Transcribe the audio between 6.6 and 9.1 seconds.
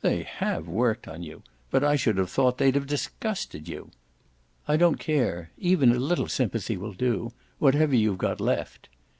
will do: whatever you've got left."